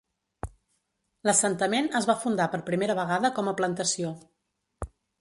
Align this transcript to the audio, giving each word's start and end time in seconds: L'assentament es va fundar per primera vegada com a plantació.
L'assentament 1.29 1.91
es 2.01 2.09
va 2.13 2.17
fundar 2.23 2.49
per 2.57 2.63
primera 2.73 2.99
vegada 3.03 3.35
com 3.39 3.53
a 3.53 3.57
plantació. 3.63 4.19